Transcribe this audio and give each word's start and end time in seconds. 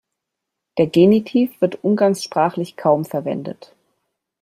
Der 0.79 0.87
Genitiv 0.87 1.61
wird 1.61 1.83
umgangssprachlich 1.83 2.75
kaum 2.75 3.05
verwendet. 3.05 3.75